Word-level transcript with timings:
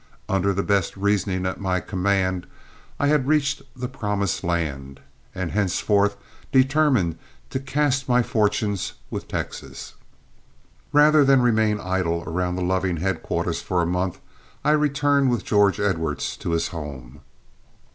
Under 0.27 0.51
the 0.51 0.63
best 0.63 0.97
reasoning 0.97 1.45
at 1.45 1.61
my 1.61 1.79
command, 1.79 2.47
I 2.99 3.05
had 3.05 3.27
reached 3.27 3.61
the 3.75 3.87
promised 3.87 4.43
land, 4.43 4.99
and 5.35 5.51
henceforth 5.51 6.17
determined 6.51 7.19
to 7.51 7.59
cast 7.59 8.09
my 8.09 8.23
fortunes 8.23 8.93
with 9.11 9.27
Texas. 9.27 9.93
Rather 10.91 11.23
than 11.23 11.43
remain 11.43 11.79
idle 11.79 12.23
around 12.25 12.55
the 12.55 12.63
Loving 12.63 12.97
headquarters 12.97 13.61
for 13.61 13.79
a 13.83 13.85
month, 13.85 14.19
I 14.65 14.71
returned 14.71 15.29
with 15.29 15.45
George 15.45 15.79
Edwards 15.79 16.35
to 16.37 16.49
his 16.49 16.69
home. 16.69 17.21